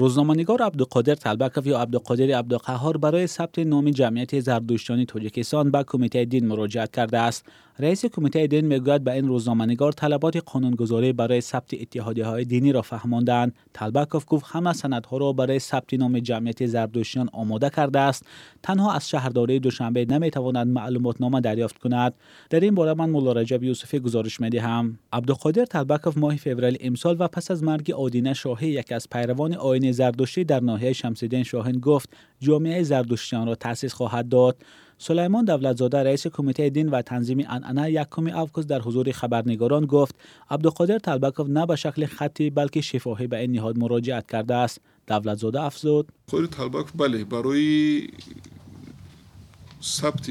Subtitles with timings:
[0.00, 6.46] روزنامه‌نگار عبدالقادر طلبکف یا عبدالقادر عبدالقهار برای ثبت نام جمعیت زردشتیان تاجیکستان به کمیته دین
[6.46, 7.44] مراجعت کرده است.
[7.80, 12.82] رئیس کمیته دین می‌گوید به این روزنامه‌نگار طلبات قانونگذاری برای ثبت اتحادیه های دینی را
[12.82, 18.26] فهماندند طلبکف گفت همه سندها را برای ثبت نام جمعیت زردشتیان آماده کرده است.
[18.62, 22.14] تنها از شهرداری دوشنبه نمی‌تواند معلومات نامه دریافت کند.
[22.50, 24.98] در این باره من مولا رجب یوسفی گزارش می‌دهم.
[25.12, 29.92] عبدالقادر طلبکف ماه فوریه امسال و پس از مرگ آدینه شاهی یک از پیروان آین
[29.92, 32.08] زردشتی در ناحیه شمسیدین شاهین گفت
[32.40, 34.56] جامعه زردشتیان را تأسیس خواهد داد.
[35.02, 40.14] سلیمان دولتزاده رئیس کمیته دین و تنظیم انعنه یکم اوکوس در حضور خبرنگاران گفت
[40.50, 44.80] عبدالقادر طلبکوف نه به شکل خطی بلکه شفاهی به این نهاد مراجعت کرده است.
[45.06, 46.08] دولتزاده افزود.
[46.30, 48.08] خود طلبکوف بله برای
[49.82, 50.30] ثبت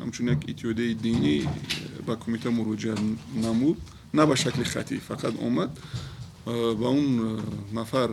[0.00, 1.48] همچون یک اتحادیه دینی
[2.06, 2.98] به کمیته مراجعت
[3.42, 3.76] نمود
[4.14, 5.78] نه به شکل خطی فقط اومد
[6.46, 7.38] و اون
[7.74, 8.08] نفر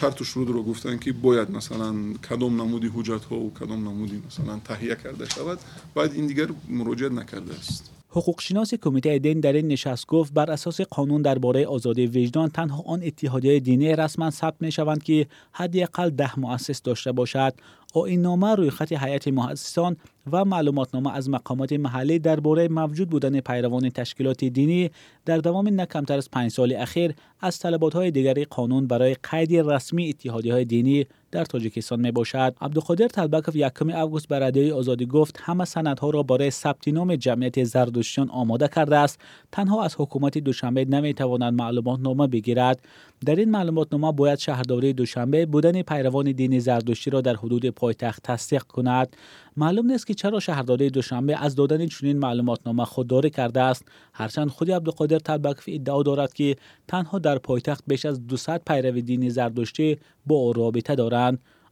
[0.00, 1.94] شرط و شروط رو گفتن که باید مثلا
[2.30, 5.58] کدام نمودی حجت ها و کدام نمودی مثلا تهیه کرده شود.
[5.94, 7.90] باید این دیگر مراجعت نکرده است.
[8.10, 13.02] حقوقشناس کمیته دین در این نشست گفت بر اساس قانون درباره آزادی وجدان تنها آن
[13.02, 17.54] اتحادیه دینی رسما ثبت می شوند که حداقل ده مؤسس داشته باشد.
[17.94, 19.96] این نامه روی خط هیئت مؤسسان
[20.32, 24.90] و معلوماتنامه از مقامات محلی درباره موجود بودن پیروان تشکیلات دینی
[25.24, 29.56] در دوام نه کمتر از پنج سال اخیر از طلبات های دیگری قانون برای قید
[29.56, 35.06] رسمی اتحادی های دینی در تاجیکستان می باشد عبدالقادر طلبکوف یکم اوگوست بر رادیوی آزادی
[35.06, 39.20] گفت همه سندها را برای ثبت نام جمعیت زردشتیان آماده کرده است.
[39.52, 42.80] تنها از حکومت دوشنبه نمی تواند معلومات نامه بگیرد.
[43.26, 48.22] در این معلومات نامه باید شهرداری دوشنبه بودن پیروان دین زردشتی را در حدود پایتخت
[48.22, 49.16] تصدیق کند.
[49.56, 53.84] معلوم نیست که چرا شهرداری دوشنبه از دادن چنین معلومات نامه خودداری کرده است.
[54.12, 56.56] هرچند خود عبدالقادر طلبکوف ادعا دارد که
[56.88, 61.17] تنها در پایتخت بیش از 200 پیرو دین زردشتی با رابطه دارند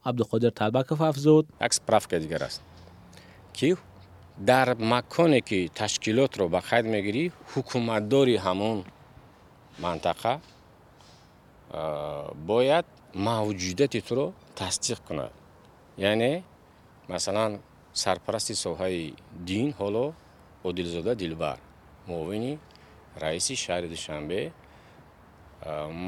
[0.04, 2.62] عبدالقادر طلبکوف افزود عکس که دیگر است
[3.52, 3.76] که
[4.46, 8.84] در مکانی که تشکیلات رو به خید میگیری حکومتداری همون
[9.78, 10.38] منطقه
[12.46, 15.30] باید موجودیت تو رو تصدیق کند
[15.98, 16.44] یعنی
[17.08, 17.58] مثلا
[17.92, 19.12] سرپرستی سوهای
[19.44, 20.12] دین حالا
[20.64, 21.58] عادلزاده دلبر
[22.08, 22.58] معاونی
[23.20, 24.52] رئیسی شهر دوشنبه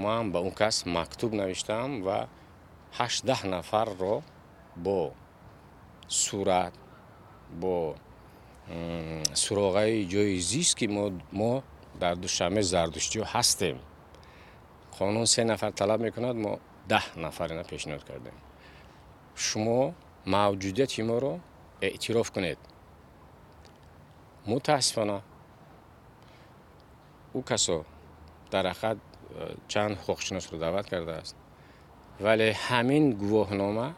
[0.03, 2.03] من به اون کس مکتوب نوشتم
[2.94, 4.24] 18 نفر رو
[4.84, 5.12] با
[6.08, 6.74] صورت
[7.62, 7.96] با
[9.34, 11.64] سراغه جای زیست که ما, ما
[12.00, 13.80] در دوشنبه زردشتی هستیم.
[15.00, 16.58] قانون سه نفر طلب می‌کند ما
[16.88, 18.34] ده نفر اینا پیشنهاد کردیم.
[19.36, 19.94] شما
[20.26, 21.40] موجودیت ما رو
[21.82, 22.58] اعتراف کنید.
[24.48, 25.22] متاسفانه
[27.34, 27.86] او کسا
[28.52, 28.76] در
[29.68, 31.36] چند حقوقشناس رو دعوت کرده است.
[32.22, 33.90] ولی همین گواهنامه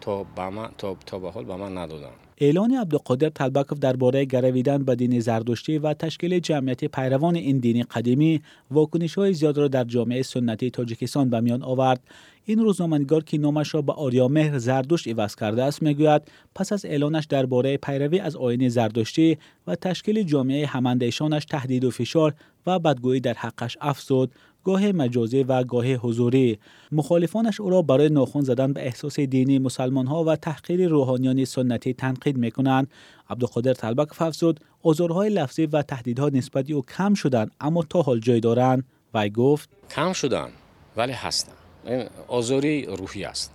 [0.00, 2.10] تا به من تا, تا به حال به من ندادن.
[2.38, 8.42] اعلان عبدالقادر طلبکوف درباره گرویدن به دین زردشتی و تشکیل جمعیت پیروان این دین قدیمی
[8.70, 12.00] واکنش های زیاد را در جامعه سنتی تاجیکستان به میان آورد.
[12.44, 16.22] این روزنامه‌نگار که نامش را به آریا مهر زردشت عوض کرده است می‌گوید
[16.54, 22.34] پس از اعلانش درباره پیروی از آین زردشتی و تشکیل جامعه هماندیشانش تهدید و فشار
[22.66, 24.32] و بدگویی در حقش افزود.
[24.64, 26.58] گاه مجازی و گاه حضوری.
[26.92, 31.94] مخالفانش او را برای ناخون زدن به احساس دینی مسلمان ها و تحقیر روحانیان سنتی
[31.94, 32.90] تنقید می کنند
[33.30, 38.40] عبدالقادر طلبک ففزود ازارهای لفظی و تهدیدها نسبت او کم شدند اما تا حال جای
[38.40, 38.84] دارند.
[39.14, 40.48] و گفت کم شدن
[40.96, 41.52] ولی هستن.
[41.86, 43.52] این آزاری روحی است.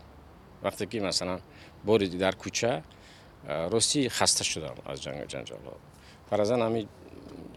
[0.64, 1.40] وقتی که مثلا
[1.86, 2.84] بوری در کوچه
[3.48, 5.60] راستی خسته شدم از جنگ جنجال
[6.30, 6.88] فرزن همین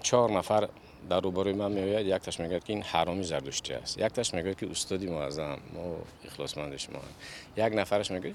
[0.02, 0.68] چهار نفر
[1.10, 3.98] در روبروی من میآید یک تاش میگه که این حرامی زردشتی است.
[3.98, 7.00] یک تاش میگه که استادی معظم ما اخلاصمندش ما.
[7.56, 8.34] یک نفرش میگه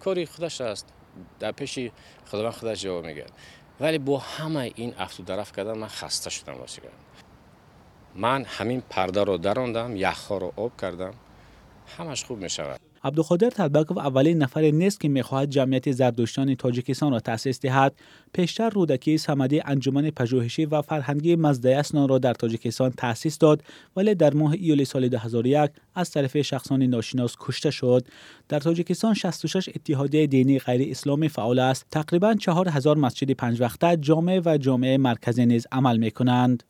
[0.00, 0.86] کاری خودش است.
[1.40, 1.78] در پیش
[2.26, 3.26] خداوند خودش جواب میگه
[3.80, 6.82] ولی با همه این افتو درف کردن من خسته شدم واسه
[8.14, 11.14] من همین پرده رو دراندم یخها رو آب کردم.
[11.98, 17.20] همش خوب می شود عبدالقادر طلبکوف اولین نفر نیست که می‌خواهد جمعیت زردشتان تاجیکستان را
[17.20, 17.94] تأسیس دهد
[18.32, 23.62] پیشتر رودکی سمدی انجمن پژوهشی و فرهنگی مزده اسنان را در تاجیکستان تأسیس داد
[23.96, 28.06] ولی در ماه ایول سال 2001 از طرف شخصان ناشناس کشته شد.
[28.48, 31.86] در تاجیکستان 66 اتحادیه دینی غیر اسلامی فعال است.
[31.90, 36.62] تقریبا 4000 مسجد پنج وقته جامعه و جامعه مرکزی نیز عمل می کنند